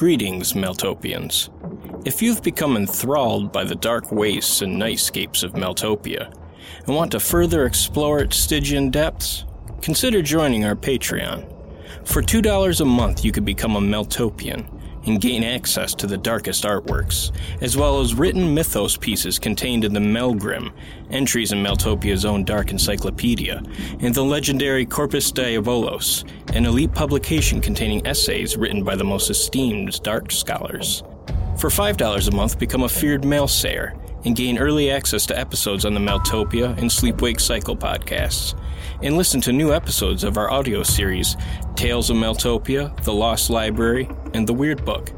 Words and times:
Greetings, 0.00 0.54
Maeltopians. 0.54 1.50
If 2.06 2.22
you've 2.22 2.42
become 2.42 2.78
enthralled 2.78 3.52
by 3.52 3.64
the 3.64 3.74
dark 3.74 4.10
wastes 4.10 4.62
and 4.62 4.80
nightscapes 4.80 5.42
of 5.42 5.52
Maeltopia 5.52 6.32
and 6.86 6.96
want 6.96 7.12
to 7.12 7.20
further 7.20 7.66
explore 7.66 8.20
its 8.20 8.38
Stygian 8.38 8.88
depths, 8.88 9.44
consider 9.82 10.22
joining 10.22 10.64
our 10.64 10.74
Patreon. 10.74 11.44
For 12.06 12.22
$2 12.22 12.80
a 12.80 12.84
month, 12.86 13.26
you 13.26 13.30
could 13.30 13.44
become 13.44 13.76
a 13.76 13.80
Maeltopian 13.82 14.79
and 15.06 15.20
gain 15.20 15.42
access 15.42 15.94
to 15.94 16.06
the 16.06 16.18
darkest 16.18 16.64
artworks, 16.64 17.32
as 17.60 17.76
well 17.76 18.00
as 18.00 18.14
written 18.14 18.54
mythos 18.54 18.96
pieces 18.96 19.38
contained 19.38 19.84
in 19.84 19.92
the 19.92 20.00
Maelgrim, 20.00 20.72
entries 21.10 21.52
in 21.52 21.62
Maeltopia's 21.62 22.24
own 22.24 22.44
dark 22.44 22.70
encyclopedia, 22.70 23.62
and 24.00 24.14
the 24.14 24.24
legendary 24.24 24.84
Corpus 24.84 25.32
Diabolos, 25.32 26.24
an 26.54 26.66
elite 26.66 26.92
publication 26.92 27.60
containing 27.60 28.06
essays 28.06 28.56
written 28.56 28.84
by 28.84 28.94
the 28.94 29.04
most 29.04 29.30
esteemed 29.30 30.02
dark 30.02 30.30
scholars. 30.30 31.02
For 31.58 31.68
$5 31.68 32.28
a 32.28 32.34
month, 32.34 32.58
become 32.58 32.84
a 32.84 32.88
feared 32.88 33.22
mailsayer 33.22 33.96
and 34.24 34.36
gain 34.36 34.58
early 34.58 34.90
access 34.90 35.26
to 35.26 35.38
episodes 35.38 35.84
on 35.84 35.94
the 35.94 36.00
Maeltopia 36.00 36.76
and 36.78 36.90
Sleepwake 36.90 37.40
Cycle 37.40 37.76
podcasts, 37.76 38.58
and 39.02 39.16
listen 39.16 39.40
to 39.42 39.52
new 39.52 39.72
episodes 39.72 40.24
of 40.24 40.36
our 40.36 40.50
audio 40.50 40.82
series 40.82 41.36
Tales 41.74 42.10
of 42.10 42.16
Maeltopia, 42.16 42.94
The 43.04 43.12
Lost 43.12 43.48
Library, 43.48 44.08
and 44.34 44.46
The 44.46 44.54
Weird 44.54 44.84
Book. 44.84 45.10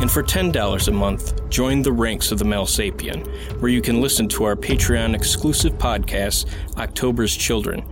And 0.00 0.10
for 0.10 0.22
$10 0.22 0.88
a 0.88 0.92
month, 0.92 1.48
join 1.50 1.82
the 1.82 1.92
ranks 1.92 2.32
of 2.32 2.38
the 2.38 2.44
Maelsapien, 2.44 3.60
where 3.60 3.70
you 3.70 3.82
can 3.82 4.00
listen 4.00 4.28
to 4.28 4.44
our 4.44 4.56
Patreon 4.56 5.14
exclusive 5.14 5.74
podcast, 5.74 6.46
October's 6.78 7.36
Children, 7.36 7.84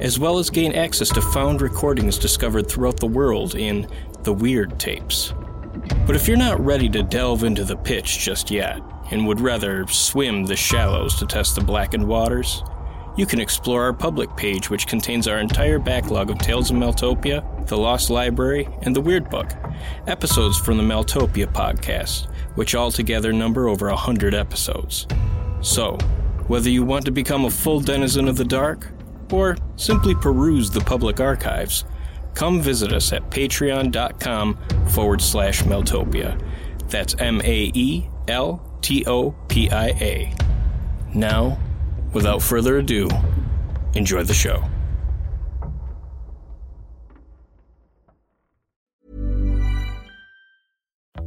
as 0.00 0.18
well 0.18 0.38
as 0.38 0.50
gain 0.50 0.72
access 0.72 1.10
to 1.10 1.20
found 1.20 1.60
recordings 1.60 2.18
discovered 2.18 2.68
throughout 2.68 2.98
the 2.98 3.06
world 3.06 3.54
in 3.54 3.86
The 4.22 4.32
Weird 4.32 4.78
Tapes. 4.78 5.34
But 6.06 6.16
if 6.16 6.28
you're 6.28 6.36
not 6.36 6.64
ready 6.64 6.88
to 6.90 7.02
delve 7.02 7.44
into 7.44 7.64
the 7.64 7.76
pitch 7.76 8.18
just 8.18 8.50
yet, 8.50 8.80
and 9.10 9.26
would 9.26 9.40
rather 9.40 9.86
swim 9.88 10.44
the 10.44 10.56
shallows 10.56 11.16
to 11.16 11.26
test 11.26 11.54
the 11.54 11.60
blackened 11.60 12.06
waters, 12.06 12.62
you 13.16 13.26
can 13.26 13.40
explore 13.40 13.82
our 13.82 13.92
public 13.92 14.34
page, 14.36 14.70
which 14.70 14.86
contains 14.86 15.28
our 15.28 15.38
entire 15.38 15.78
backlog 15.78 16.30
of 16.30 16.38
Tales 16.38 16.70
of 16.70 16.76
Maeltopia, 16.76 17.46
The 17.66 17.76
Lost 17.76 18.10
Library, 18.10 18.68
and 18.82 18.94
The 18.94 19.00
Weird 19.00 19.30
Book, 19.30 19.50
episodes 20.06 20.58
from 20.58 20.76
the 20.76 20.82
Maeltopia 20.82 21.52
podcast, 21.52 22.30
which 22.54 22.74
altogether 22.74 23.32
number 23.32 23.68
over 23.68 23.88
a 23.88 23.96
hundred 23.96 24.34
episodes. 24.34 25.06
So, 25.60 25.96
whether 26.48 26.68
you 26.68 26.84
want 26.84 27.04
to 27.06 27.10
become 27.10 27.44
a 27.44 27.50
full 27.50 27.80
denizen 27.80 28.28
of 28.28 28.36
the 28.36 28.44
dark, 28.44 28.90
or 29.32 29.56
simply 29.76 30.14
peruse 30.14 30.70
the 30.70 30.80
public 30.80 31.20
archives, 31.20 31.84
come 32.34 32.60
visit 32.60 32.92
us 32.92 33.12
at 33.12 33.30
patreon.com 33.30 34.58
forward 34.88 35.22
slash 35.22 35.62
Maeltopia. 35.62 36.40
That's 36.88 37.14
M 37.18 37.40
A 37.42 37.70
E 37.74 38.06
L 38.28 38.62
T 38.82 39.04
O 39.06 39.32
P 39.48 39.70
I 39.70 39.88
A. 39.88 40.34
Now, 41.14 41.58
without 42.12 42.42
further 42.42 42.78
ado, 42.78 43.08
enjoy 43.94 44.22
the 44.24 44.34
show. 44.34 44.62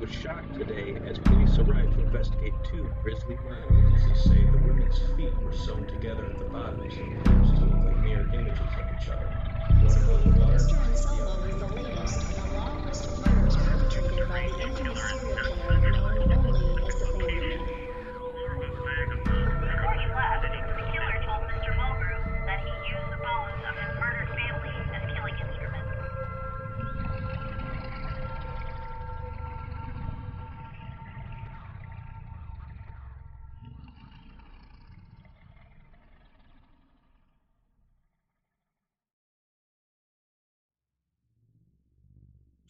Was 0.00 0.10
shocked 0.10 0.54
today 0.54 0.96
as 1.06 1.18
police 1.18 1.58
arrived 1.58 1.94
to 1.94 2.02
investigate 2.02 2.52
two 2.64 2.90
grisly 3.02 3.38
murders. 3.44 3.66
Police 4.04 4.24
say 4.24 4.44
the 4.44 4.58
women's 4.58 4.98
feet 5.16 5.32
were 5.42 5.52
sewn 5.52 5.86
together 5.86 6.26
at 6.26 6.38
the 6.38 6.44
looked 7.66 7.84
like 7.86 7.98
mirror 7.98 8.28
images 8.32 8.76
of 8.76 8.90
each 9.00 9.08
other. 9.08 9.32
Go 9.80 9.88
the 9.88 10.94
Solo 10.94 11.44
is 11.44 11.56
the 11.56 11.66
latest 11.74 12.45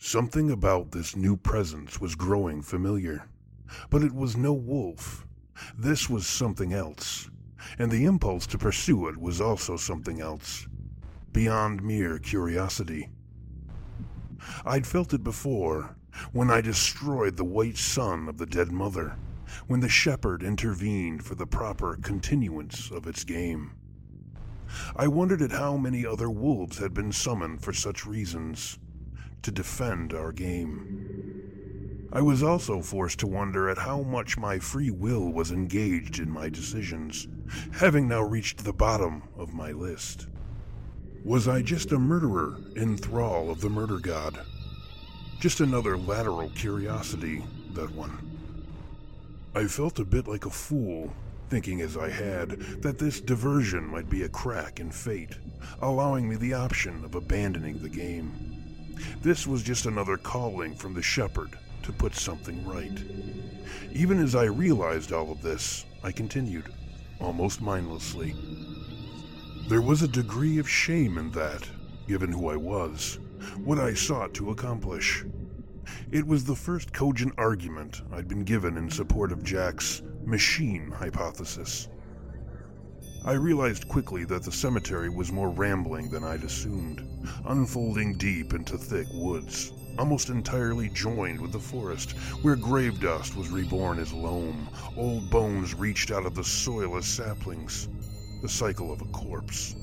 Something 0.07 0.53
about 0.53 0.93
this 0.93 1.17
new 1.17 1.37
presence 1.37 2.01
was 2.01 2.15
growing 2.15 2.63
familiar. 2.63 3.29
But 3.91 4.05
it 4.05 4.15
was 4.15 4.37
no 4.37 4.53
wolf. 4.53 5.27
This 5.77 6.09
was 6.09 6.29
something 6.29 6.73
else. 6.73 7.29
And 7.77 7.91
the 7.91 8.05
impulse 8.05 8.47
to 8.47 8.57
pursue 8.57 9.09
it 9.09 9.17
was 9.17 9.41
also 9.41 9.77
something 9.77 10.21
else. 10.21 10.69
Beyond 11.33 11.83
mere 11.83 12.21
curiosity. 12.21 13.09
I'd 14.65 14.87
felt 14.87 15.13
it 15.13 15.25
before, 15.25 15.97
when 16.31 16.53
I 16.53 16.61
destroyed 16.61 17.37
the 17.37 17.43
white 17.43 17.77
son 17.77 18.29
of 18.29 18.39
the 18.39 18.47
dead 18.47 18.71
mother, 18.71 19.17
when 19.67 19.81
the 19.81 19.89
shepherd 19.89 20.45
intervened 20.45 21.25
for 21.25 21.35
the 21.35 21.49
proper 21.49 21.99
continuance 22.01 22.93
of 22.93 23.09
its 23.09 23.25
game. 23.25 23.73
I 24.95 25.09
wondered 25.09 25.43
at 25.43 25.51
how 25.51 25.77
many 25.77 26.07
other 26.07 26.31
wolves 26.31 26.79
had 26.79 26.95
been 26.95 27.11
summoned 27.11 27.61
for 27.61 27.73
such 27.73 28.07
reasons 28.07 28.79
to 29.47 29.53
defend 29.53 30.13
our 30.13 30.33
game. 30.33 32.09
I 32.13 32.21
was 32.21 32.43
also 32.43 32.83
forced 32.83 33.21
to 33.21 33.29
wonder 33.29 33.69
at 33.69 33.79
how 33.79 34.03
much 34.03 34.37
my 34.37 34.59
free 34.59 34.91
will 34.91 35.33
was 35.33 35.53
engaged 35.53 36.19
in 36.19 36.29
my 36.29 36.49
decisions, 36.49 37.29
having 37.71 38.09
now 38.09 38.23
reached 38.23 38.65
the 38.65 38.73
bottom 38.73 39.23
of 39.39 39.55
my 39.55 39.71
list. 39.71 40.27
Was 41.25 41.47
I 41.47 41.63
just 41.63 41.93
a 41.93 41.99
murderer 42.01 42.57
in 42.75 42.97
thrall 42.97 43.49
of 43.49 43.61
the 43.61 43.71
murder 43.71 44.01
god? 44.01 44.37
Just 45.39 45.61
another 45.61 45.97
lateral 45.97 46.51
curiosity, 46.57 47.45
that 47.75 47.93
one. 47.93 48.19
I 49.55 49.69
felt 49.69 50.01
a 50.01 50.05
bit 50.05 50.27
like 50.27 50.47
a 50.47 50.51
fool 50.51 51.13
thinking 51.51 51.83
as 51.83 51.97
I 51.97 52.11
had 52.11 52.51
that 52.83 52.99
this 52.99 53.21
diversion 53.21 53.85
might 53.85 54.11
be 54.11 54.25
a 54.25 54.29
crack 54.29 54.81
in 54.81 54.91
fate, 54.91 55.39
allowing 55.81 56.29
me 56.29 56.35
the 56.35 56.55
option 56.55 57.05
of 57.05 57.15
abandoning 57.15 57.81
the 57.81 57.89
game. 57.89 58.46
This 59.23 59.47
was 59.47 59.63
just 59.63 59.87
another 59.87 60.17
calling 60.17 60.75
from 60.75 60.95
the 60.95 61.03
shepherd 61.03 61.59
to 61.83 61.93
put 61.93 62.15
something 62.15 62.67
right. 62.67 63.03
Even 63.93 64.23
as 64.23 64.35
I 64.35 64.45
realized 64.45 65.13
all 65.13 65.31
of 65.31 65.43
this, 65.43 65.85
I 66.03 66.13
continued, 66.13 66.73
almost 67.21 67.61
mindlessly. 67.61 68.35
There 69.69 69.83
was 69.83 70.03
a 70.03 70.09
degree 70.09 70.59
of 70.59 70.69
shame 70.69 71.19
in 71.19 71.31
that, 71.33 71.69
given 72.07 72.31
who 72.31 72.49
I 72.49 72.57
was, 72.57 73.19
what 73.65 73.79
I 73.79 73.95
sought 73.95 74.35
to 74.35 74.51
accomplish. 74.51 75.25
It 76.11 76.27
was 76.27 76.45
the 76.45 76.55
first 76.57 76.93
cogent 76.93 77.35
argument 77.39 78.03
I'd 78.13 78.29
been 78.29 78.45
given 78.45 78.77
in 78.77 78.91
support 78.91 79.33
of 79.33 79.45
Jack's 79.45 80.03
machine 80.25 80.91
hypothesis. 80.91 81.89
I 83.27 83.33
realized 83.33 83.89
quickly 83.89 84.25
that 84.27 84.45
the 84.45 84.53
cemetery 84.53 85.09
was 85.09 85.33
more 85.33 85.51
rambling 85.51 86.11
than 86.11 86.23
I'd 86.23 86.45
assumed, 86.45 87.05
unfolding 87.45 88.17
deep 88.17 88.55
into 88.55 88.79
thick 88.79 89.09
woods, 89.13 89.73
almost 89.99 90.29
entirely 90.29 90.91
joined 90.91 91.41
with 91.41 91.51
the 91.51 91.59
forest, 91.59 92.13
where 92.43 92.55
grave 92.55 93.01
dust 93.01 93.35
was 93.35 93.49
reborn 93.51 93.99
as 93.99 94.13
loam, 94.13 94.69
old 94.97 95.29
bones 95.29 95.75
reached 95.75 96.13
out 96.13 96.25
of 96.25 96.37
the 96.37 96.45
soil 96.45 96.97
as 96.97 97.05
saplings, 97.05 97.89
the 98.43 98.49
cycle 98.49 98.93
of 98.93 99.03
a 99.03 99.07
corpse. 99.07 99.75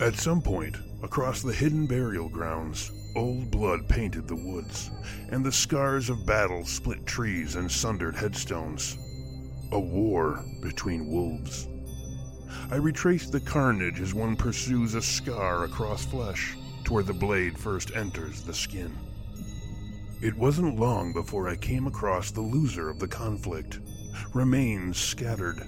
At 0.00 0.16
some 0.16 0.42
point, 0.42 0.78
across 1.04 1.42
the 1.42 1.52
hidden 1.52 1.86
burial 1.86 2.28
grounds, 2.28 2.90
old 3.14 3.52
blood 3.52 3.88
painted 3.88 4.26
the 4.26 4.34
woods, 4.34 4.90
and 5.28 5.44
the 5.44 5.52
scars 5.52 6.10
of 6.10 6.26
battle 6.26 6.64
split 6.64 7.06
trees 7.06 7.54
and 7.54 7.70
sundered 7.70 8.16
headstones. 8.16 8.98
A 9.70 9.78
war 9.78 10.44
between 10.60 11.06
wolves. 11.06 11.68
I 12.70 12.76
retraced 12.76 13.32
the 13.32 13.40
carnage 13.40 14.00
as 14.00 14.14
one 14.14 14.36
pursues 14.36 14.94
a 14.94 15.02
scar 15.02 15.64
across 15.64 16.04
flesh 16.04 16.56
toward 16.84 17.06
the 17.06 17.12
blade 17.12 17.58
first 17.58 17.94
enters 17.94 18.42
the 18.42 18.54
skin. 18.54 18.96
It 20.20 20.36
wasn't 20.36 20.78
long 20.78 21.12
before 21.12 21.48
I 21.48 21.56
came 21.56 21.86
across 21.86 22.30
the 22.30 22.40
loser 22.40 22.90
of 22.90 22.98
the 22.98 23.08
conflict, 23.08 23.80
remains 24.34 24.98
scattered, 24.98 25.66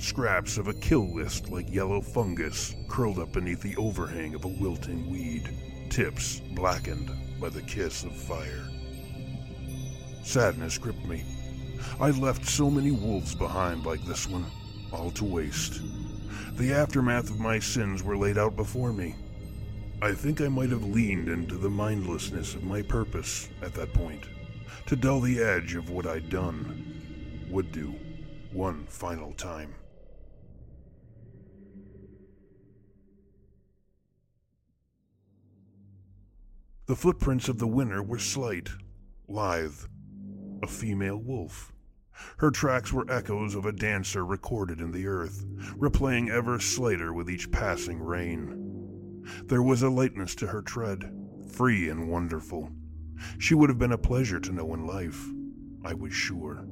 scraps 0.00 0.58
of 0.58 0.66
a 0.66 0.74
kill 0.74 1.14
list 1.14 1.50
like 1.50 1.72
yellow 1.72 2.00
fungus 2.00 2.74
curled 2.88 3.20
up 3.20 3.32
beneath 3.32 3.62
the 3.62 3.76
overhang 3.76 4.34
of 4.34 4.44
a 4.44 4.48
wilting 4.48 5.08
weed, 5.10 5.48
tips 5.88 6.40
blackened 6.54 7.10
by 7.40 7.48
the 7.48 7.62
kiss 7.62 8.02
of 8.02 8.16
fire. 8.16 8.68
Sadness 10.24 10.78
gripped 10.78 11.06
me. 11.06 11.24
I'd 12.00 12.16
left 12.16 12.46
so 12.46 12.70
many 12.70 12.90
wolves 12.90 13.34
behind 13.34 13.84
like 13.84 14.04
this 14.04 14.28
one, 14.28 14.46
all 14.92 15.10
to 15.12 15.24
waste. 15.24 15.80
The 16.54 16.72
aftermath 16.72 17.30
of 17.30 17.40
my 17.40 17.58
sins 17.58 18.02
were 18.02 18.16
laid 18.16 18.38
out 18.38 18.56
before 18.56 18.92
me. 18.92 19.14
I 20.00 20.12
think 20.12 20.40
I 20.40 20.48
might 20.48 20.70
have 20.70 20.84
leaned 20.84 21.28
into 21.28 21.56
the 21.56 21.70
mindlessness 21.70 22.54
of 22.54 22.64
my 22.64 22.82
purpose 22.82 23.48
at 23.62 23.74
that 23.74 23.92
point, 23.92 24.24
to 24.86 24.96
dull 24.96 25.20
the 25.20 25.40
edge 25.40 25.74
of 25.74 25.90
what 25.90 26.06
I'd 26.06 26.28
done, 26.28 27.46
would 27.50 27.70
do, 27.70 27.94
one 28.52 28.84
final 28.86 29.32
time. 29.34 29.74
The 36.86 36.96
footprints 36.96 37.48
of 37.48 37.58
the 37.58 37.66
winner 37.66 38.02
were 38.02 38.18
slight, 38.18 38.68
lithe, 39.28 39.84
a 40.62 40.66
female 40.66 41.16
wolf. 41.16 41.72
Her 42.38 42.50
tracks 42.50 42.92
were 42.92 43.10
echoes 43.10 43.54
of 43.54 43.64
a 43.64 43.72
dancer 43.72 44.24
recorded 44.24 44.80
in 44.80 44.92
the 44.92 45.06
earth, 45.06 45.44
replaying 45.76 46.30
ever 46.30 46.58
slighter 46.58 47.12
with 47.12 47.30
each 47.30 47.50
passing 47.50 48.00
rain. 48.00 49.22
There 49.46 49.62
was 49.62 49.82
a 49.82 49.88
lightness 49.88 50.34
to 50.36 50.48
her 50.48 50.62
tread, 50.62 51.10
free 51.50 51.88
and 51.88 52.08
wonderful. 52.08 52.70
She 53.38 53.54
would 53.54 53.70
have 53.70 53.78
been 53.78 53.92
a 53.92 53.98
pleasure 53.98 54.40
to 54.40 54.52
know 54.52 54.74
in 54.74 54.86
life, 54.86 55.26
I 55.84 55.94
was 55.94 56.12
sure. 56.12 56.66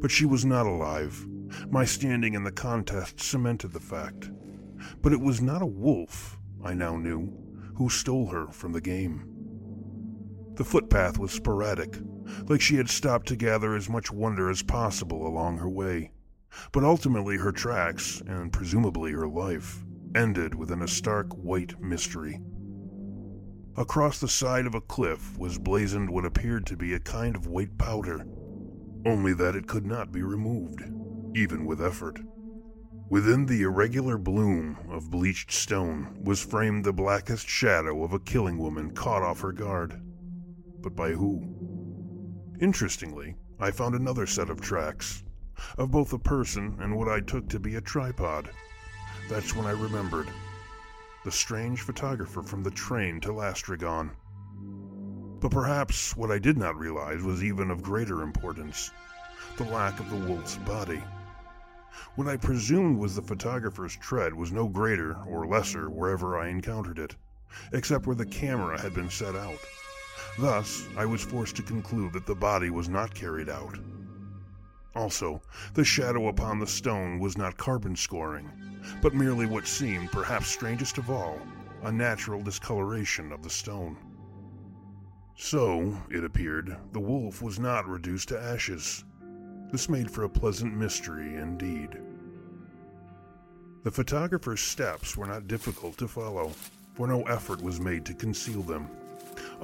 But 0.00 0.10
she 0.10 0.26
was 0.26 0.44
not 0.44 0.66
alive. 0.66 1.26
My 1.70 1.84
standing 1.84 2.34
in 2.34 2.44
the 2.44 2.52
contest 2.52 3.20
cemented 3.20 3.72
the 3.72 3.80
fact. 3.80 4.30
But 5.00 5.12
it 5.12 5.20
was 5.20 5.40
not 5.40 5.62
a 5.62 5.66
wolf, 5.66 6.38
I 6.62 6.74
now 6.74 6.96
knew, 6.96 7.32
who 7.76 7.88
stole 7.88 8.26
her 8.26 8.48
from 8.48 8.72
the 8.72 8.80
game. 8.80 9.24
The 10.54 10.64
footpath 10.64 11.18
was 11.18 11.32
sporadic, 11.32 11.98
like 12.48 12.60
she 12.60 12.76
had 12.76 12.88
stopped 12.88 13.26
to 13.28 13.36
gather 13.36 13.74
as 13.74 13.88
much 13.88 14.10
wonder 14.10 14.50
as 14.50 14.62
possible 14.62 15.26
along 15.26 15.58
her 15.58 15.68
way. 15.68 16.10
But 16.72 16.84
ultimately, 16.84 17.36
her 17.38 17.52
tracks, 17.52 18.22
and 18.26 18.52
presumably 18.52 19.12
her 19.12 19.28
life, 19.28 19.84
ended 20.14 20.54
within 20.54 20.82
a 20.82 20.88
stark 20.88 21.32
white 21.32 21.80
mystery. 21.80 22.40
Across 23.76 24.20
the 24.20 24.28
side 24.28 24.66
of 24.66 24.74
a 24.76 24.80
cliff 24.80 25.36
was 25.36 25.58
blazoned 25.58 26.08
what 26.08 26.24
appeared 26.24 26.64
to 26.66 26.76
be 26.76 26.94
a 26.94 27.00
kind 27.00 27.34
of 27.34 27.48
white 27.48 27.76
powder, 27.76 28.24
only 29.04 29.34
that 29.34 29.56
it 29.56 29.66
could 29.66 29.84
not 29.84 30.12
be 30.12 30.22
removed, 30.22 30.82
even 31.34 31.64
with 31.64 31.82
effort. 31.82 32.20
Within 33.10 33.46
the 33.46 33.62
irregular 33.62 34.16
bloom 34.16 34.78
of 34.88 35.10
bleached 35.10 35.50
stone 35.52 36.16
was 36.22 36.44
framed 36.44 36.84
the 36.84 36.92
blackest 36.92 37.48
shadow 37.48 38.02
of 38.04 38.12
a 38.12 38.20
killing 38.20 38.58
woman 38.58 38.92
caught 38.92 39.22
off 39.22 39.40
her 39.40 39.52
guard. 39.52 40.00
But 40.80 40.94
by 40.94 41.10
who? 41.10 41.42
Interestingly, 42.60 43.34
I 43.58 43.72
found 43.72 43.94
another 43.94 44.26
set 44.26 44.48
of 44.48 44.60
tracks, 44.60 45.24
of 45.76 45.90
both 45.90 46.12
a 46.12 46.18
person 46.18 46.76
and 46.80 46.94
what 46.94 47.08
I 47.08 47.20
took 47.20 47.48
to 47.48 47.58
be 47.58 47.74
a 47.74 47.80
tripod. 47.80 48.48
That's 49.28 49.56
when 49.56 49.66
I 49.66 49.72
remembered. 49.72 50.28
The 51.24 51.32
strange 51.32 51.80
photographer 51.80 52.42
from 52.42 52.62
the 52.62 52.70
train 52.70 53.20
to 53.22 53.32
Lastragon. 53.32 54.12
But 55.40 55.50
perhaps 55.50 56.16
what 56.16 56.30
I 56.30 56.38
did 56.38 56.56
not 56.56 56.78
realize 56.78 57.22
was 57.22 57.42
even 57.42 57.70
of 57.70 57.82
greater 57.82 58.22
importance 58.22 58.92
the 59.56 59.64
lack 59.64 59.98
of 59.98 60.08
the 60.10 60.16
wolf's 60.16 60.56
body. 60.58 61.02
What 62.14 62.28
I 62.28 62.36
presumed 62.36 62.98
was 62.98 63.14
the 63.14 63.22
photographer's 63.22 63.96
tread 63.96 64.32
was 64.32 64.52
no 64.52 64.68
greater 64.68 65.16
or 65.26 65.46
lesser 65.46 65.90
wherever 65.90 66.38
I 66.38 66.48
encountered 66.48 66.98
it, 66.98 67.16
except 67.72 68.06
where 68.06 68.16
the 68.16 68.26
camera 68.26 68.80
had 68.80 68.94
been 68.94 69.10
set 69.10 69.34
out. 69.34 69.58
Thus, 70.38 70.88
I 70.96 71.04
was 71.06 71.22
forced 71.22 71.56
to 71.56 71.62
conclude 71.62 72.12
that 72.12 72.26
the 72.26 72.34
body 72.34 72.70
was 72.70 72.88
not 72.88 73.14
carried 73.14 73.48
out. 73.48 73.78
Also, 74.96 75.40
the 75.74 75.84
shadow 75.84 76.28
upon 76.28 76.58
the 76.58 76.66
stone 76.66 77.18
was 77.18 77.38
not 77.38 77.56
carbon 77.56 77.94
scoring, 77.94 78.50
but 79.02 79.14
merely 79.14 79.46
what 79.46 79.66
seemed, 79.66 80.10
perhaps 80.10 80.48
strangest 80.48 80.98
of 80.98 81.10
all, 81.10 81.40
a 81.82 81.92
natural 81.92 82.42
discoloration 82.42 83.32
of 83.32 83.42
the 83.42 83.50
stone. 83.50 83.96
So, 85.36 86.00
it 86.10 86.24
appeared, 86.24 86.76
the 86.92 87.00
wolf 87.00 87.42
was 87.42 87.58
not 87.58 87.88
reduced 87.88 88.28
to 88.28 88.40
ashes. 88.40 89.04
This 89.72 89.88
made 89.88 90.10
for 90.10 90.24
a 90.24 90.28
pleasant 90.28 90.76
mystery 90.76 91.34
indeed. 91.34 91.98
The 93.82 93.90
photographer's 93.90 94.60
steps 94.60 95.16
were 95.16 95.26
not 95.26 95.48
difficult 95.48 95.98
to 95.98 96.08
follow, 96.08 96.52
for 96.94 97.06
no 97.06 97.22
effort 97.22 97.60
was 97.60 97.80
made 97.80 98.04
to 98.06 98.14
conceal 98.14 98.62
them. 98.62 98.88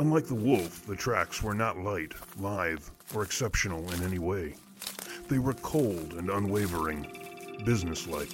Unlike 0.00 0.28
the 0.28 0.35
wolf, 0.35 0.87
the 0.87 0.97
tracks 0.97 1.42
were 1.42 1.52
not 1.52 1.76
light, 1.76 2.14
lithe, 2.38 2.83
or 3.14 3.23
exceptional 3.23 3.92
in 3.92 4.02
any 4.02 4.19
way. 4.19 4.54
They 5.28 5.38
were 5.38 5.52
cold 5.52 6.14
and 6.14 6.30
unwavering, 6.30 7.07
businesslike. 7.66 8.30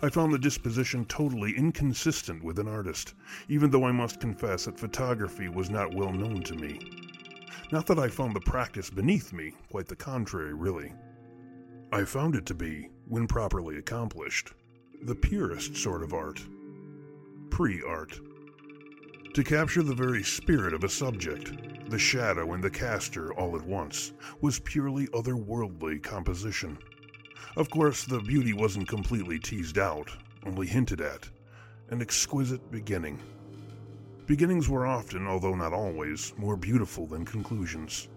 I 0.00 0.08
found 0.08 0.32
the 0.32 0.38
disposition 0.38 1.04
totally 1.04 1.54
inconsistent 1.54 2.42
with 2.42 2.58
an 2.58 2.68
artist, 2.68 3.12
even 3.50 3.70
though 3.70 3.84
I 3.84 3.92
must 3.92 4.18
confess 4.18 4.64
that 4.64 4.80
photography 4.80 5.50
was 5.50 5.68
not 5.68 5.92
well 5.92 6.10
known 6.10 6.42
to 6.44 6.54
me. 6.54 6.80
Not 7.70 7.84
that 7.88 7.98
I 7.98 8.08
found 8.08 8.34
the 8.34 8.40
practice 8.40 8.88
beneath 8.88 9.30
me, 9.30 9.52
quite 9.70 9.88
the 9.88 9.94
contrary, 9.94 10.54
really. 10.54 10.94
I 11.92 12.04
found 12.04 12.34
it 12.34 12.46
to 12.46 12.54
be, 12.54 12.88
when 13.06 13.26
properly 13.26 13.76
accomplished, 13.76 14.54
the 15.02 15.14
purest 15.14 15.76
sort 15.76 16.02
of 16.02 16.14
art. 16.14 16.42
Pre 17.50 17.82
art. 17.82 18.18
To 19.38 19.44
capture 19.44 19.84
the 19.84 19.94
very 19.94 20.24
spirit 20.24 20.74
of 20.74 20.82
a 20.82 20.88
subject, 20.88 21.52
the 21.90 21.96
shadow 21.96 22.54
and 22.54 22.64
the 22.64 22.70
caster 22.70 23.32
all 23.34 23.54
at 23.54 23.64
once, 23.64 24.12
was 24.40 24.58
purely 24.58 25.06
otherworldly 25.14 26.02
composition. 26.02 26.76
Of 27.56 27.70
course, 27.70 28.02
the 28.02 28.18
beauty 28.18 28.52
wasn't 28.52 28.88
completely 28.88 29.38
teased 29.38 29.78
out, 29.78 30.10
only 30.44 30.66
hinted 30.66 31.00
at. 31.00 31.28
An 31.90 32.02
exquisite 32.02 32.68
beginning. 32.72 33.20
Beginnings 34.26 34.68
were 34.68 34.88
often, 34.88 35.28
although 35.28 35.54
not 35.54 35.72
always, 35.72 36.34
more 36.36 36.56
beautiful 36.56 37.06
than 37.06 37.24
conclusions. 37.24 38.08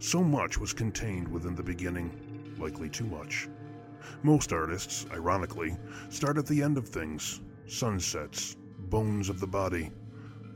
So 0.00 0.24
much 0.24 0.58
was 0.58 0.72
contained 0.72 1.28
within 1.28 1.54
the 1.54 1.62
beginning, 1.62 2.56
likely 2.58 2.88
too 2.88 3.06
much. 3.06 3.48
Most 4.24 4.52
artists, 4.52 5.06
ironically, 5.12 5.76
start 6.08 6.36
at 6.36 6.46
the 6.46 6.64
end 6.64 6.78
of 6.78 6.88
things 6.88 7.42
sunsets, 7.68 8.56
bones 8.88 9.28
of 9.28 9.38
the 9.38 9.46
body, 9.46 9.92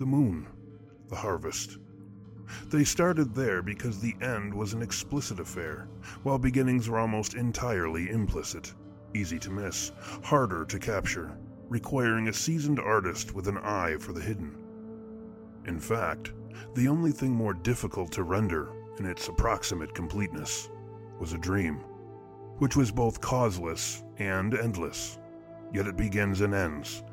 the 0.03 0.07
moon, 0.07 0.45
the 1.11 1.15
harvest. 1.15 1.79
They 2.71 2.83
started 2.83 3.37
there 3.37 3.63
because 3.63 4.01
the 4.01 4.17
end 4.21 4.53
was 4.53 4.73
an 4.73 4.83
explicit 4.83 5.39
affair, 5.39 5.87
while 6.25 6.41
beginnings 6.41 6.89
were 6.89 6.99
almost 6.99 7.35
entirely 7.35 8.11
implicit, 8.11 8.75
easy 9.15 9.39
to 9.39 9.51
miss, 9.53 9.93
harder 10.25 10.65
to 10.65 10.79
capture, 10.81 11.39
requiring 11.69 12.27
a 12.27 12.33
seasoned 12.33 12.81
artist 12.81 13.33
with 13.33 13.47
an 13.47 13.59
eye 13.59 13.97
for 14.01 14.13
the 14.13 14.21
hidden. 14.21 14.57
In 15.67 15.79
fact, 15.79 16.33
the 16.75 16.89
only 16.89 17.13
thing 17.13 17.31
more 17.31 17.55
difficult 17.55 18.11
to 18.15 18.25
render 18.25 18.73
in 18.99 19.07
its 19.07 19.29
approximate 19.29 19.95
completeness 19.95 20.69
was 21.21 21.33
a 21.33 21.39
dream, 21.39 21.77
which 22.59 22.75
was 22.75 22.91
both 22.91 23.21
causeless 23.21 24.03
and 24.19 24.53
endless, 24.55 25.21
yet 25.73 25.87
it 25.87 25.97
begins 25.97 26.41
and 26.41 26.55
ends, 26.55 27.05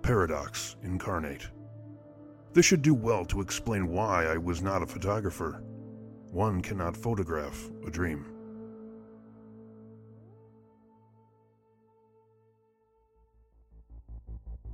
paradox 0.00 0.76
incarnate. 0.82 1.50
This 2.52 2.66
should 2.66 2.82
do 2.82 2.94
well 2.94 3.24
to 3.26 3.40
explain 3.40 3.88
why 3.88 4.26
I 4.26 4.36
was 4.36 4.60
not 4.60 4.82
a 4.82 4.86
photographer. 4.86 5.62
One 6.32 6.62
cannot 6.62 6.96
photograph 6.96 7.70
a 7.86 7.90
dream. 7.90 8.24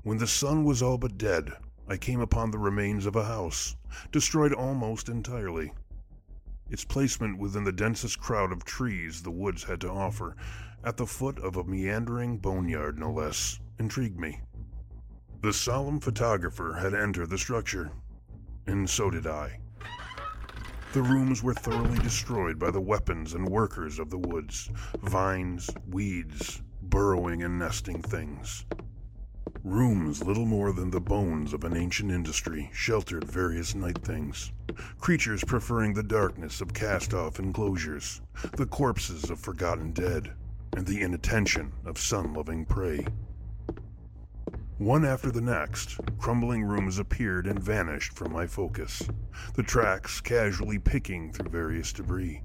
When 0.02 0.18
the 0.18 0.26
sun 0.26 0.64
was 0.64 0.83
all 0.83 0.97
but 0.97 1.18
dead, 1.18 1.52
I 1.88 1.97
came 1.97 2.21
upon 2.21 2.50
the 2.50 2.59
remains 2.59 3.04
of 3.04 3.16
a 3.16 3.25
house, 3.25 3.76
destroyed 4.11 4.54
almost 4.54 5.09
entirely. 5.09 5.73
Its 6.71 6.85
placement 6.85 7.38
within 7.38 7.64
the 7.64 7.73
densest 7.73 8.18
crowd 8.18 8.52
of 8.52 8.64
trees 8.64 9.23
the 9.23 9.30
woods 9.30 9.64
had 9.64 9.80
to 9.83 9.90
offer, 9.90 10.35
at 10.83 10.97
the 10.97 11.06
foot 11.06 11.38
of 11.40 11.56
a 11.56 11.64
meandering 11.64 12.38
boneyard 12.38 12.99
no 12.99 13.12
less, 13.12 13.59
intrigued 13.78 14.18
me. 14.18 14.40
The 15.43 15.52
solemn 15.52 16.00
photographer 16.00 16.73
had 16.73 16.95
entered 16.95 17.31
the 17.31 17.38
structure, 17.38 17.90
and 18.66 18.88
so 18.88 19.11
did 19.11 19.26
I. 19.26 19.61
The 20.93 21.02
rooms 21.02 21.43
were 21.43 21.55
thoroughly 21.55 21.99
destroyed 21.99 22.59
by 22.59 22.71
the 22.71 22.81
weapons 22.81 23.35
and 23.35 23.49
workers 23.49 23.99
of 23.99 24.11
the 24.11 24.19
woods 24.19 24.71
vines, 25.02 25.69
weeds, 25.88 26.62
burrowing 26.83 27.43
and 27.43 27.59
nesting 27.59 28.00
things. 28.00 28.64
Rooms 29.62 30.23
little 30.25 30.47
more 30.47 30.73
than 30.73 30.90
the 30.90 31.00
bones 31.00 31.52
of 31.52 31.64
an 31.64 31.76
ancient 31.76 32.11
industry 32.11 32.71
sheltered 32.73 33.25
various 33.25 33.75
night 33.75 33.99
things, 34.02 34.52
creatures 34.99 35.45
preferring 35.45 35.93
the 35.93 36.02
darkness 36.02 36.61
of 36.61 36.73
cast 36.73 37.12
off 37.12 37.38
enclosures, 37.38 38.23
the 38.57 38.66
corpses 38.66 39.28
of 39.28 39.38
forgotten 39.38 39.93
dead, 39.93 40.33
and 40.76 40.87
the 40.87 41.02
inattention 41.02 41.73
of 41.85 41.99
sun 41.99 42.33
loving 42.33 42.64
prey. 42.64 43.05
One 44.78 45.06
after 45.06 45.30
the 45.30 45.40
next, 45.40 45.99
crumbling 46.18 46.62
rooms 46.62 46.99
appeared 46.99 47.47
and 47.47 47.59
vanished 47.59 48.12
from 48.12 48.30
my 48.30 48.47
focus, 48.47 49.02
the 49.54 49.62
tracks 49.62 50.21
casually 50.21 50.78
picking 50.78 51.33
through 51.33 51.49
various 51.49 51.95
debris. 51.95 52.42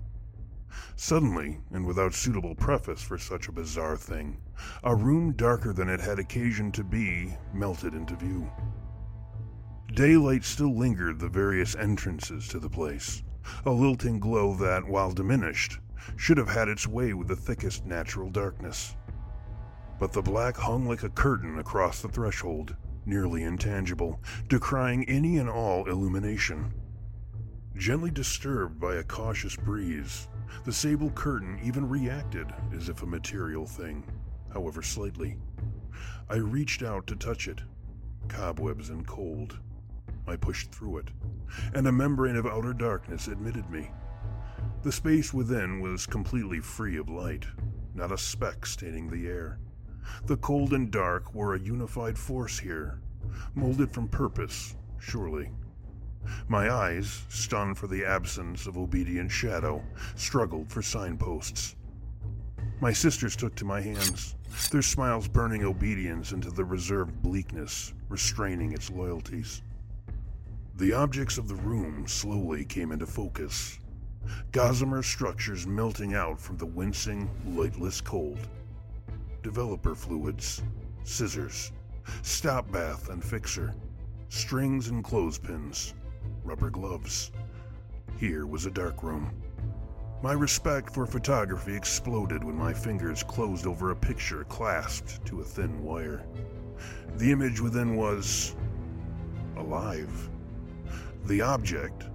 Suddenly, 0.95 1.59
and 1.71 1.85
without 1.85 2.13
suitable 2.13 2.55
preface 2.55 3.01
for 3.01 3.17
such 3.17 3.49
a 3.49 3.51
bizarre 3.51 3.97
thing, 3.97 4.37
a 4.81 4.95
room 4.95 5.33
darker 5.33 5.73
than 5.73 5.89
it 5.89 5.99
had 5.99 6.19
occasion 6.19 6.71
to 6.71 6.85
be 6.85 7.35
melted 7.53 7.93
into 7.93 8.15
view. 8.15 8.49
Daylight 9.93 10.45
still 10.45 10.73
lingered 10.73 11.19
the 11.19 11.27
various 11.27 11.75
entrances 11.75 12.47
to 12.47 12.59
the 12.59 12.69
place, 12.69 13.23
a 13.65 13.71
lilting 13.71 14.21
glow 14.21 14.55
that, 14.55 14.87
while 14.87 15.11
diminished, 15.11 15.79
should 16.15 16.37
have 16.37 16.47
had 16.47 16.69
its 16.69 16.87
way 16.87 17.13
with 17.13 17.27
the 17.27 17.35
thickest 17.35 17.85
natural 17.85 18.29
darkness. 18.29 18.95
But 20.01 20.13
the 20.13 20.21
black 20.23 20.57
hung 20.57 20.87
like 20.87 21.03
a 21.03 21.09
curtain 21.09 21.59
across 21.59 22.01
the 22.01 22.07
threshold, 22.07 22.75
nearly 23.05 23.43
intangible, 23.43 24.19
decrying 24.47 25.07
any 25.07 25.37
and 25.37 25.47
all 25.47 25.87
illumination. 25.87 26.73
Gently 27.75 28.09
disturbed 28.09 28.79
by 28.79 28.95
a 28.95 29.03
cautious 29.03 29.55
breeze, 29.55 30.27
the 30.65 30.73
sable 30.73 31.11
curtain 31.11 31.59
even 31.63 31.87
reacted 31.87 32.51
as 32.75 32.89
if 32.89 33.03
a 33.03 33.05
material 33.05 33.67
thing, 33.67 34.03
however 34.51 34.81
slightly. 34.81 35.37
I 36.31 36.37
reached 36.37 36.81
out 36.81 37.05
to 37.05 37.15
touch 37.15 37.47
it, 37.47 37.61
cobwebs 38.27 38.89
and 38.89 39.05
cold. 39.05 39.59
I 40.25 40.35
pushed 40.35 40.71
through 40.71 40.97
it, 40.97 41.11
and 41.75 41.85
a 41.85 41.91
membrane 41.91 42.37
of 42.37 42.47
outer 42.47 42.73
darkness 42.73 43.27
admitted 43.27 43.69
me. 43.69 43.91
The 44.81 44.91
space 44.91 45.31
within 45.31 45.79
was 45.79 46.07
completely 46.07 46.59
free 46.59 46.97
of 46.97 47.07
light, 47.07 47.45
not 47.93 48.11
a 48.11 48.17
speck 48.17 48.65
staining 48.65 49.07
the 49.07 49.27
air. 49.27 49.59
The 50.25 50.37
cold 50.37 50.73
and 50.73 50.91
dark 50.91 51.33
were 51.33 51.55
a 51.55 51.59
unified 51.59 52.17
force 52.17 52.59
here, 52.59 52.99
molded 53.55 53.91
from 53.91 54.07
purpose, 54.07 54.75
surely. 54.99 55.51
My 56.47 56.71
eyes, 56.71 57.23
stunned 57.29 57.77
for 57.77 57.87
the 57.87 58.05
absence 58.05 58.67
of 58.67 58.77
obedient 58.77 59.31
shadow, 59.31 59.83
struggled 60.15 60.71
for 60.71 60.81
signposts. 60.81 61.75
My 62.79 62.93
sisters 62.93 63.35
took 63.35 63.55
to 63.55 63.65
my 63.65 63.81
hands, 63.81 64.35
their 64.71 64.81
smiles 64.81 65.27
burning 65.27 65.63
obedience 65.63 66.31
into 66.31 66.49
the 66.49 66.65
reserved 66.65 67.21
bleakness, 67.21 67.93
restraining 68.09 68.73
its 68.73 68.89
loyalties. 68.89 69.61
The 70.75 70.93
objects 70.93 71.37
of 71.37 71.47
the 71.47 71.55
room 71.55 72.07
slowly 72.07 72.65
came 72.65 72.91
into 72.91 73.05
focus, 73.05 73.79
gossamer 74.51 75.03
structures 75.03 75.67
melting 75.67 76.13
out 76.13 76.39
from 76.39 76.57
the 76.57 76.65
wincing, 76.65 77.29
lightless 77.45 78.01
cold. 78.01 78.39
Developer 79.43 79.95
fluids, 79.95 80.61
scissors, 81.03 81.71
stop 82.21 82.71
bath 82.71 83.09
and 83.09 83.23
fixer, 83.23 83.73
strings 84.29 84.89
and 84.89 85.03
clothespins, 85.03 85.95
rubber 86.43 86.69
gloves. 86.69 87.31
Here 88.17 88.45
was 88.45 88.67
a 88.67 88.71
dark 88.71 89.01
room. 89.01 89.31
My 90.21 90.33
respect 90.33 90.93
for 90.93 91.07
photography 91.07 91.75
exploded 91.75 92.43
when 92.43 92.55
my 92.55 92.71
fingers 92.71 93.23
closed 93.23 93.65
over 93.65 93.89
a 93.89 93.95
picture 93.95 94.43
clasped 94.43 95.25
to 95.25 95.41
a 95.41 95.43
thin 95.43 95.83
wire. 95.83 96.23
The 97.17 97.31
image 97.31 97.59
within 97.59 97.95
was 97.95 98.55
alive. 99.57 100.29
The 101.25 101.41
object, 101.41 102.05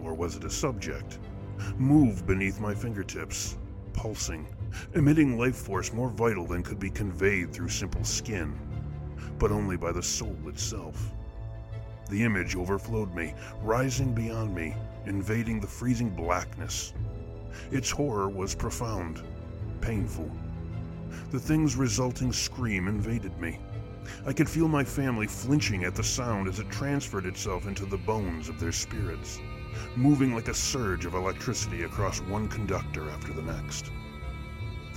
or 0.00 0.14
was 0.14 0.36
it 0.36 0.44
a 0.44 0.50
subject, 0.50 1.18
moved 1.76 2.24
beneath 2.24 2.60
my 2.60 2.72
fingertips, 2.72 3.58
pulsing, 3.92 4.46
emitting 4.94 5.38
life 5.38 5.56
force 5.56 5.92
more 5.92 6.10
vital 6.10 6.46
than 6.46 6.62
could 6.62 6.78
be 6.78 6.90
conveyed 6.90 7.52
through 7.52 7.68
simple 7.68 8.04
skin, 8.04 8.58
but 9.38 9.50
only 9.50 9.76
by 9.76 9.92
the 9.92 10.02
soul 10.02 10.36
itself. 10.46 11.12
The 12.10 12.24
image 12.24 12.56
overflowed 12.56 13.14
me, 13.14 13.34
rising 13.62 14.14
beyond 14.14 14.54
me, 14.54 14.74
invading 15.06 15.60
the 15.60 15.66
freezing 15.66 16.10
blackness. 16.10 16.94
Its 17.70 17.90
horror 17.90 18.28
was 18.28 18.54
profound, 18.54 19.22
painful. 19.80 20.30
The 21.30 21.40
thing's 21.40 21.76
resulting 21.76 22.32
scream 22.32 22.88
invaded 22.88 23.38
me. 23.38 23.58
I 24.26 24.32
could 24.32 24.48
feel 24.48 24.68
my 24.68 24.84
family 24.84 25.26
flinching 25.26 25.84
at 25.84 25.94
the 25.94 26.02
sound 26.02 26.48
as 26.48 26.60
it 26.60 26.70
transferred 26.70 27.26
itself 27.26 27.66
into 27.66 27.84
the 27.84 27.98
bones 27.98 28.48
of 28.48 28.58
their 28.58 28.72
spirits, 28.72 29.38
moving 29.96 30.34
like 30.34 30.48
a 30.48 30.54
surge 30.54 31.04
of 31.04 31.14
electricity 31.14 31.82
across 31.82 32.20
one 32.22 32.48
conductor 32.48 33.10
after 33.10 33.32
the 33.32 33.42
next. 33.42 33.90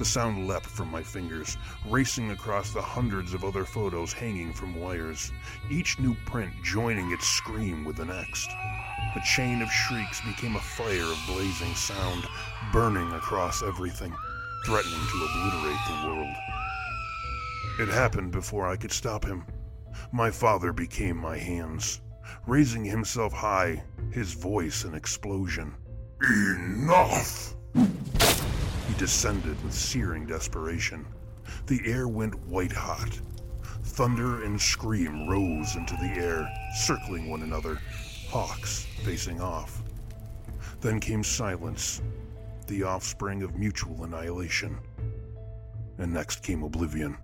The 0.02 0.06
sound 0.06 0.48
leapt 0.48 0.66
from 0.66 0.90
my 0.90 1.04
fingers, 1.04 1.58
racing 1.88 2.32
across 2.32 2.72
the 2.72 2.82
hundreds 2.82 3.36
of 3.36 3.44
other 3.44 3.66
photos 3.66 4.12
hanging 4.12 4.52
from 4.52 4.74
wires, 4.74 5.32
each 5.70 6.00
new 6.00 6.16
print 6.26 6.52
joining 6.64 7.12
its 7.12 7.28
scream 7.28 7.86
with 7.86 7.98
the 7.98 8.06
next. 8.06 8.50
A 8.50 9.22
chain 9.24 9.62
of 9.62 9.70
shrieks 9.72 10.20
became 10.22 10.56
a 10.56 10.60
fire 10.60 11.04
of 11.04 11.20
blazing 11.28 11.76
sound, 11.76 12.26
burning 12.74 13.12
across 13.12 13.62
everything, 13.62 14.12
threatening 14.66 15.00
to 15.00 15.28
obliterate 15.30 15.80
the 15.88 16.08
world. 16.08 16.36
It 17.80 17.90
happened 17.90 18.32
before 18.32 18.68
I 18.68 18.78
could 18.78 18.92
stop 18.92 19.24
him. 19.24 19.46
My 20.12 20.32
father 20.32 20.74
became 20.74 21.18
my 21.18 21.38
hands, 21.38 22.02
raising 22.48 22.84
himself 22.84 23.34
high, 23.34 23.84
his 24.10 24.34
voice 24.34 24.84
an 24.84 24.96
explosion. 24.96 25.76
Enough! 26.24 27.56
Descended 29.02 29.64
with 29.64 29.74
searing 29.74 30.28
desperation. 30.28 31.08
The 31.66 31.82
air 31.86 32.08
went 32.08 32.36
white 32.46 32.72
hot. 32.72 33.20
Thunder 33.82 34.44
and 34.44 34.62
scream 34.62 35.28
rose 35.28 35.76
into 35.76 35.96
the 35.96 36.12
air, 36.22 36.48
circling 36.76 37.28
one 37.28 37.42
another, 37.42 37.80
hawks 38.30 38.86
facing 39.04 39.42
off. 39.42 39.82
Then 40.82 41.00
came 41.00 41.24
silence, 41.24 42.04
the 42.68 42.84
offspring 42.84 43.42
of 43.42 43.56
mutual 43.56 44.04
annihilation. 44.04 44.78
And 45.98 46.14
next 46.14 46.44
came 46.44 46.62
oblivion. 46.62 47.18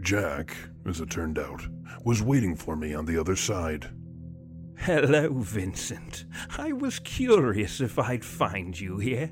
Jack, 0.00 0.56
as 0.86 1.00
it 1.00 1.08
turned 1.08 1.38
out, 1.38 1.62
was 2.04 2.20
waiting 2.20 2.56
for 2.56 2.74
me 2.74 2.94
on 2.94 3.04
the 3.04 3.16
other 3.16 3.36
side. 3.36 3.88
Hello, 4.84 5.28
Vincent. 5.34 6.24
I 6.56 6.72
was 6.72 7.00
curious 7.00 7.82
if 7.82 7.98
I'd 7.98 8.24
find 8.24 8.80
you 8.80 8.96
here. 8.96 9.30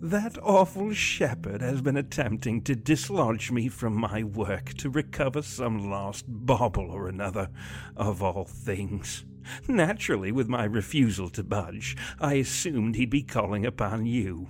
That 0.00 0.36
awful 0.42 0.92
shepherd 0.92 1.60
has 1.62 1.80
been 1.80 1.96
attempting 1.96 2.62
to 2.62 2.74
dislodge 2.74 3.52
me 3.52 3.68
from 3.68 3.94
my 3.94 4.24
work 4.24 4.74
to 4.74 4.90
recover 4.90 5.42
some 5.42 5.88
lost 5.88 6.24
bauble 6.26 6.90
or 6.90 7.06
another, 7.06 7.48
of 7.96 8.24
all 8.24 8.44
things. 8.44 9.24
Naturally, 9.68 10.32
with 10.32 10.48
my 10.48 10.64
refusal 10.64 11.28
to 11.30 11.44
budge, 11.44 11.96
I 12.18 12.34
assumed 12.34 12.96
he'd 12.96 13.08
be 13.08 13.22
calling 13.22 13.64
upon 13.64 14.04
you. 14.04 14.48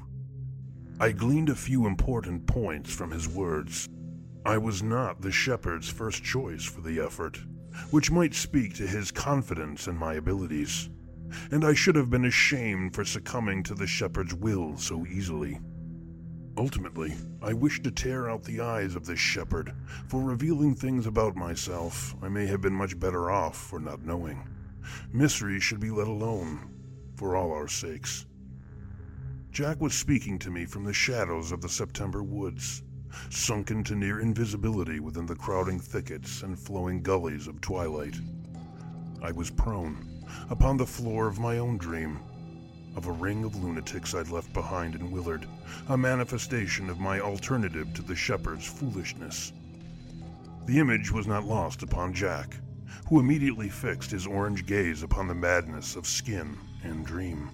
I 0.98 1.12
gleaned 1.12 1.50
a 1.50 1.54
few 1.54 1.86
important 1.86 2.46
points 2.46 2.94
from 2.94 3.10
his 3.10 3.28
words. 3.28 3.86
I 4.46 4.56
was 4.56 4.82
not 4.82 5.20
the 5.20 5.30
shepherd's 5.30 5.90
first 5.90 6.24
choice 6.24 6.64
for 6.64 6.80
the 6.80 7.00
effort, 7.00 7.38
which 7.90 8.10
might 8.10 8.34
speak 8.34 8.74
to 8.74 8.86
his 8.86 9.10
confidence 9.10 9.86
in 9.86 9.96
my 9.96 10.14
abilities, 10.14 10.88
and 11.50 11.64
I 11.64 11.74
should 11.74 11.96
have 11.96 12.10
been 12.10 12.24
ashamed 12.24 12.94
for 12.94 13.04
succumbing 13.04 13.62
to 13.64 13.74
the 13.74 13.86
shepherd's 13.86 14.34
will 14.34 14.76
so 14.76 15.06
easily. 15.06 15.60
Ultimately, 16.56 17.14
I 17.40 17.52
wished 17.52 17.84
to 17.84 17.90
tear 17.90 18.28
out 18.28 18.42
the 18.42 18.60
eyes 18.60 18.96
of 18.96 19.06
this 19.06 19.20
shepherd 19.20 19.72
for 20.08 20.20
revealing 20.20 20.74
things 20.74 21.06
about 21.06 21.36
myself 21.36 22.16
I 22.20 22.28
may 22.28 22.46
have 22.46 22.60
been 22.60 22.72
much 22.72 22.98
better 22.98 23.30
off 23.30 23.56
for 23.56 23.78
not 23.78 24.04
knowing. 24.04 24.48
Mystery 25.12 25.60
should 25.60 25.78
be 25.78 25.90
let 25.90 26.08
alone, 26.08 26.70
for 27.14 27.36
all 27.36 27.52
our 27.52 27.68
sakes. 27.68 28.26
Jack 29.50 29.80
was 29.80 29.94
speaking 29.94 30.38
to 30.40 30.50
me 30.50 30.66
from 30.66 30.84
the 30.84 30.92
shadows 30.92 31.52
of 31.52 31.60
the 31.60 31.68
September 31.68 32.22
woods, 32.22 32.82
sunken 33.30 33.84
to 33.84 33.94
near 33.94 34.20
invisibility 34.20 35.00
within 35.00 35.26
the 35.26 35.34
crowding 35.34 35.78
thickets 35.80 36.42
and 36.42 36.58
flowing 36.58 37.02
gullies 37.02 37.46
of 37.46 37.60
twilight. 37.60 38.16
I 39.22 39.32
was 39.32 39.50
prone, 39.50 40.24
upon 40.50 40.76
the 40.76 40.86
floor 40.86 41.26
of 41.26 41.38
my 41.38 41.58
own 41.58 41.78
dream, 41.78 42.20
of 42.96 43.06
a 43.06 43.12
ring 43.12 43.44
of 43.44 43.56
lunatics 43.56 44.14
I'd 44.14 44.28
left 44.28 44.52
behind 44.52 44.94
in 44.94 45.10
Willard, 45.10 45.46
a 45.88 45.96
manifestation 45.96 46.90
of 46.90 47.00
my 47.00 47.20
alternative 47.20 47.92
to 47.94 48.02
the 48.02 48.16
shepherd's 48.16 48.66
foolishness. 48.66 49.52
The 50.66 50.78
image 50.78 51.10
was 51.10 51.26
not 51.26 51.44
lost 51.44 51.82
upon 51.82 52.12
Jack, 52.12 52.56
who 53.08 53.20
immediately 53.20 53.68
fixed 53.68 54.10
his 54.10 54.26
orange 54.26 54.66
gaze 54.66 55.02
upon 55.02 55.28
the 55.28 55.34
madness 55.34 55.96
of 55.96 56.06
skin 56.06 56.56
and 56.82 57.06
dream. 57.06 57.50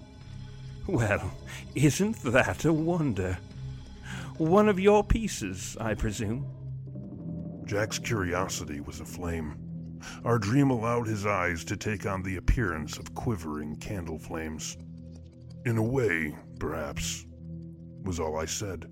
Well, 0.87 1.31
isn't 1.73 2.21
that 2.23 2.65
a 2.65 2.73
wonder? 2.73 3.37
One 4.37 4.67
of 4.67 4.81
your 4.81 5.01
pieces, 5.01 5.77
I 5.79 5.93
presume? 5.93 6.45
Jack's 7.63 7.97
curiosity 7.97 8.81
was 8.81 8.99
aflame. 8.99 9.55
Our 10.25 10.37
dream 10.39 10.71
allowed 10.71 11.07
his 11.07 11.25
eyes 11.25 11.63
to 11.63 11.77
take 11.77 12.05
on 12.05 12.21
the 12.21 12.35
appearance 12.35 12.97
of 12.97 13.15
quivering 13.15 13.77
candle 13.77 14.19
flames. 14.19 14.75
In 15.65 15.77
a 15.77 15.83
way, 15.83 16.35
perhaps, 16.59 17.25
was 18.03 18.19
all 18.19 18.37
I 18.37 18.43
said, 18.43 18.91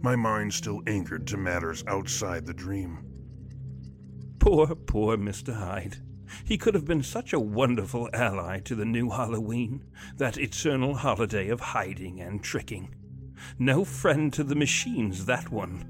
my 0.00 0.14
mind 0.14 0.54
still 0.54 0.80
anchored 0.86 1.26
to 1.26 1.38
matters 1.38 1.82
outside 1.88 2.46
the 2.46 2.54
dream. 2.54 3.04
Poor, 4.38 4.76
poor 4.76 5.16
Mr. 5.16 5.54
Hyde. 5.56 5.96
He 6.44 6.56
could 6.56 6.74
have 6.74 6.84
been 6.84 7.02
such 7.02 7.32
a 7.32 7.40
wonderful 7.40 8.08
ally 8.12 8.60
to 8.60 8.76
the 8.76 8.84
new 8.84 9.10
Halloween, 9.10 9.84
that 10.18 10.38
eternal 10.38 10.94
holiday 10.94 11.48
of 11.48 11.58
hiding 11.58 12.20
and 12.20 12.44
tricking. 12.44 12.94
No 13.58 13.84
friend 13.84 14.32
to 14.32 14.44
the 14.44 14.54
machines, 14.54 15.26
that 15.26 15.50
one. 15.50 15.84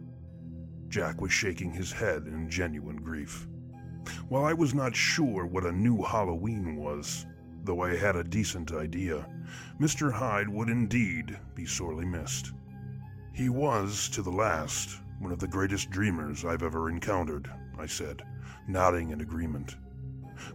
Jack 0.88 1.20
was 1.20 1.32
shaking 1.32 1.72
his 1.72 1.92
head 1.92 2.26
in 2.26 2.48
genuine 2.48 2.96
grief. 2.96 3.46
While 4.28 4.44
I 4.44 4.52
was 4.52 4.74
not 4.74 4.94
sure 4.94 5.46
what 5.46 5.64
a 5.64 5.72
new 5.72 6.02
Halloween 6.02 6.76
was, 6.76 7.26
though 7.64 7.80
I 7.80 7.96
had 7.96 8.16
a 8.16 8.24
decent 8.24 8.72
idea, 8.72 9.26
Mr. 9.80 10.12
Hyde 10.12 10.48
would 10.48 10.68
indeed 10.68 11.38
be 11.54 11.66
sorely 11.66 12.04
missed. 12.04 12.52
He 13.32 13.48
was, 13.48 14.08
to 14.10 14.22
the 14.22 14.30
last, 14.30 15.00
one 15.18 15.32
of 15.32 15.38
the 15.38 15.48
greatest 15.48 15.90
dreamers 15.90 16.44
I've 16.44 16.62
ever 16.62 16.90
encountered, 16.90 17.50
I 17.78 17.86
said, 17.86 18.22
nodding 18.68 19.10
in 19.10 19.20
agreement. 19.20 19.76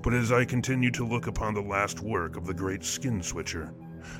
But 0.01 0.13
as 0.13 0.31
I 0.31 0.45
continued 0.45 0.93
to 0.95 1.07
look 1.07 1.27
upon 1.27 1.53
the 1.53 1.61
last 1.61 2.01
work 2.01 2.37
of 2.37 2.45
the 2.45 2.53
great 2.53 2.83
skin 2.83 3.21
switcher, 3.21 3.73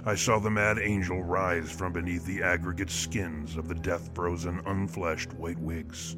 I 0.06 0.16
saw 0.16 0.40
the 0.40 0.50
mad 0.50 0.80
angel 0.80 1.24
rise 1.24 1.72
from 1.72 1.94
beneath 1.94 2.26
the 2.26 2.44
aggregate 2.44 2.90
skins 2.90 3.58
of 3.58 3.68
the 3.68 3.76
death 3.76 4.10
frozen, 4.14 4.62
unfleshed 4.66 5.34
white 5.34 5.60
wigs. 5.60 6.18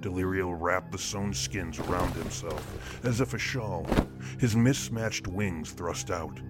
Delirio 0.00 0.50
wrapped 0.50 0.92
the 0.92 0.98
sewn 0.98 1.32
skins 1.32 1.78
around 1.78 2.12
himself 2.14 3.04
as 3.04 3.20
if 3.20 3.34
a 3.34 3.38
shawl, 3.38 3.86
his 4.38 4.54
mismatched 4.54 5.26
wings 5.26 5.72
thrust 5.72 6.10
out, 6.10 6.40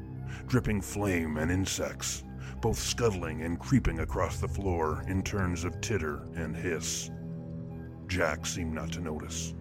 dripping 0.47 0.81
flame 0.81 1.37
and 1.37 1.51
insects, 1.51 2.25
both 2.61 2.79
scuttling 2.79 3.43
and 3.43 3.59
creeping 3.59 4.01
across 4.01 4.41
the 4.41 4.49
floor 4.49 5.05
in 5.09 5.23
turns 5.23 5.65
of 5.65 5.81
titter 5.81 6.27
and 6.35 6.57
hiss. 6.57 7.11
Jack 8.07 8.47
seemed 8.47 8.75
not 8.75 8.93
to 8.93 9.01
notice. 9.01 9.55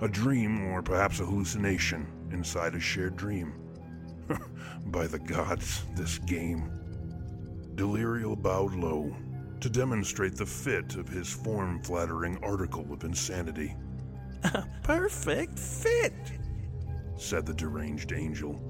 A 0.00 0.08
dream, 0.08 0.68
or 0.68 0.82
perhaps 0.82 1.20
a 1.20 1.24
hallucination, 1.26 2.06
inside 2.30 2.74
a 2.74 2.80
shared 2.80 3.16
dream. 3.16 3.54
By 4.86 5.06
the 5.06 5.18
gods, 5.18 5.84
this 5.94 6.18
game. 6.18 6.70
Delirio 7.74 8.40
bowed 8.40 8.74
low 8.74 9.14
to 9.60 9.70
demonstrate 9.70 10.36
the 10.36 10.46
fit 10.46 10.96
of 10.96 11.08
his 11.08 11.32
form 11.32 11.82
flattering 11.82 12.38
article 12.42 12.86
of 12.92 13.04
insanity. 13.04 13.74
A 14.44 14.64
perfect 14.82 15.58
fit, 15.58 16.14
said 17.16 17.46
the 17.46 17.54
deranged 17.54 18.12
angel, 18.12 18.60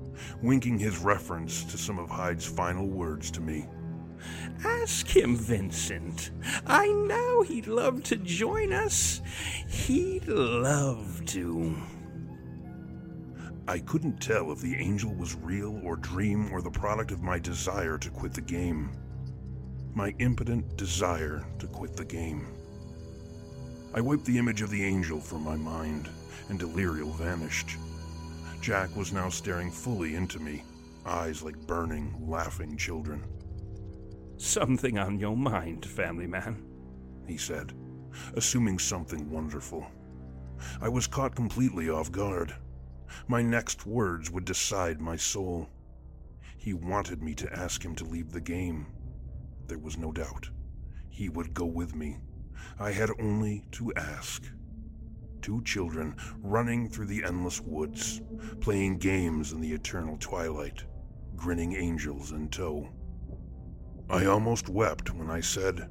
winking 0.43 0.79
his 0.79 0.99
reference 0.99 1.65
to 1.65 1.79
some 1.79 1.99
of 1.99 2.09
Hyde's 2.09 2.47
final 2.47 2.87
words 2.87 3.31
to 3.33 3.41
me. 3.41 3.67
Ask 4.65 5.07
him, 5.07 5.37
Vincent. 5.37 6.31
I 6.67 6.89
know 6.89 7.43
he'd 7.43 7.67
love 7.67 8.03
to 8.05 8.17
join 8.17 8.73
us. 8.73 9.21
He'd 9.69 10.27
love 10.27 11.25
to. 11.27 11.77
I 13.69 13.81
couldn't 13.81 14.21
tell 14.21 14.53
if 14.53 14.61
the 14.61 14.77
angel 14.77 15.13
was 15.13 15.35
real 15.35 15.81
or 15.83 15.97
dream 15.97 16.53
or 16.53 16.63
the 16.63 16.71
product 16.71 17.11
of 17.11 17.23
my 17.23 17.41
desire 17.41 17.99
to 17.99 18.11
quit 18.11 18.33
the 18.33 18.41
game. 18.41 18.93
My 19.93 20.15
impotent 20.21 20.77
desire 20.77 21.45
to 21.59 21.67
quit 21.67 21.97
the 21.97 22.05
game. 22.05 22.47
I 23.93 24.01
wiped 24.01 24.25
the 24.25 24.39
image 24.39 24.63
of 24.63 24.71
the 24.71 24.85
angel 24.85 25.21
from 25.21 25.43
my 25.43 25.57
mind, 25.57 26.09
and 26.49 26.61
Delirio 26.61 27.13
vanished. 27.17 27.77
Jack 28.61 28.95
was 28.95 29.13
now 29.13 29.29
staring 29.29 29.73
fully 29.73 30.15
into 30.15 30.39
me, 30.39 30.63
eyes 31.05 31.43
like 31.43 31.67
burning, 31.67 32.15
laughing 32.21 32.77
children. 32.77 33.25
Something 34.37 34.97
on 34.97 35.19
your 35.19 35.37
mind, 35.37 35.85
family 35.87 36.29
man, 36.29 36.63
he 37.27 37.37
said, 37.37 37.73
assuming 38.35 38.79
something 38.79 39.29
wonderful. 39.29 39.85
I 40.81 40.89
was 40.89 41.09
caught 41.09 41.35
completely 41.35 41.91
off 41.91 42.13
guard. 42.13 42.55
My 43.29 43.43
next 43.43 43.87
words 43.87 44.31
would 44.31 44.45
decide 44.45 45.01
my 45.01 45.17
soul. 45.17 45.69
He 46.57 46.75
wanted 46.75 47.23
me 47.23 47.35
to 47.35 47.53
ask 47.53 47.85
him 47.85 47.95
to 47.97 48.05
leave 48.05 48.33
the 48.33 48.41
game. 48.41 48.87
There 49.67 49.79
was 49.79 49.97
no 49.97 50.13
doubt. 50.13 50.51
He 51.09 51.29
would 51.29 51.55
go 51.55 51.67
with 51.67 51.95
me. 51.95 52.19
I 52.79 52.93
had 52.93 53.11
only 53.21 53.65
to 53.73 53.93
ask. 53.95 54.45
Two 55.43 55.63
children 55.63 56.17
running 56.43 56.89
through 56.89 57.07
the 57.07 57.25
endless 57.25 57.61
woods, 57.61 58.21
playing 58.61 58.99
games 58.99 59.53
in 59.53 59.61
the 59.61 59.73
eternal 59.73 60.17
twilight, 60.19 60.85
grinning 61.37 61.75
angels 61.75 62.33
in 62.33 62.49
tow. 62.49 62.89
I 64.09 64.27
almost 64.27 64.69
wept 64.69 65.15
when 65.15 65.31
I 65.31 65.41
said, 65.41 65.89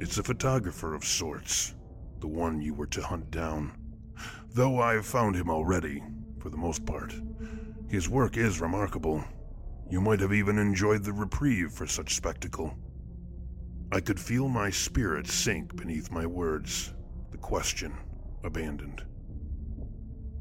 It's 0.00 0.18
a 0.18 0.22
photographer 0.22 0.94
of 0.94 1.04
sorts, 1.04 1.74
the 2.20 2.28
one 2.28 2.60
you 2.60 2.74
were 2.74 2.86
to 2.88 3.02
hunt 3.02 3.30
down. 3.30 3.72
Though 4.54 4.80
I've 4.80 5.06
found 5.06 5.36
him 5.36 5.50
already, 5.50 6.02
for 6.42 6.50
the 6.50 6.56
most 6.56 6.84
part. 6.84 7.14
His 7.88 8.08
work 8.08 8.36
is 8.36 8.60
remarkable. 8.60 9.22
You 9.88 10.00
might 10.00 10.18
have 10.18 10.32
even 10.32 10.58
enjoyed 10.58 11.04
the 11.04 11.12
reprieve 11.12 11.70
for 11.70 11.86
such 11.86 12.16
spectacle. 12.16 12.76
I 13.92 14.00
could 14.00 14.18
feel 14.18 14.48
my 14.48 14.68
spirit 14.68 15.28
sink 15.28 15.76
beneath 15.76 16.10
my 16.10 16.26
words, 16.26 16.94
the 17.30 17.38
question 17.38 17.94
abandoned. 18.42 19.04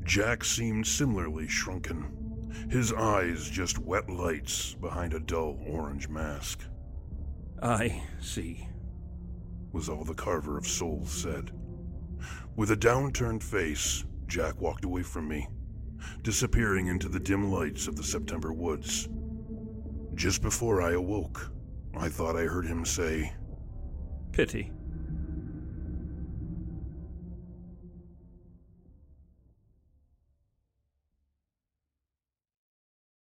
Jack 0.04 0.44
seemed 0.44 0.88
similarly 0.88 1.48
shrunken, 1.48 2.50
his 2.72 2.92
eyes 2.94 3.48
just 3.48 3.78
wet 3.78 4.10
lights 4.10 4.74
behind 4.74 5.14
a 5.14 5.20
dull 5.20 5.60
orange 5.68 6.10
mask. 6.10 6.62
I 7.62 8.02
see, 8.20 8.68
was 9.72 9.88
all 9.88 10.04
the 10.04 10.16
Carver 10.16 10.58
of 10.58 10.66
Souls 10.66 11.12
said. 11.12 11.52
With 12.56 12.72
a 12.72 12.78
downturned 12.78 13.44
face, 13.44 14.04
Jack 14.26 14.60
walked 14.60 14.86
away 14.86 15.04
from 15.04 15.28
me, 15.28 15.48
disappearing 16.22 16.88
into 16.88 17.10
the 17.10 17.20
dim 17.20 17.52
lights 17.52 17.88
of 17.88 17.96
the 17.96 18.04
September 18.04 18.54
woods. 18.54 19.10
Just 20.16 20.42
before 20.42 20.82
I 20.82 20.92
awoke, 20.92 21.52
I 21.96 22.10
thought 22.10 22.36
I 22.36 22.44
heard 22.44 22.66
him 22.66 22.86
say, 22.86 23.34
Pity. 24.32 24.72